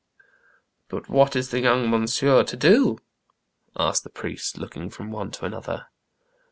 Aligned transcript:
But 0.87 1.09
what 1.09 1.35
is 1.35 1.51
the 1.51 1.59
young 1.59 1.87
monsieur 1.91 2.43
to 2.45 2.57
do?" 2.57 2.97
asked 3.77 4.03
the 4.03 4.09
priest, 4.09 4.57
looking 4.57 4.89
from 4.89 5.11
one 5.11 5.29
to 5.33 5.45
another. 5.45 5.89